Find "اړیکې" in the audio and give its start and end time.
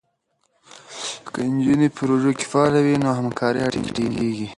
3.67-3.91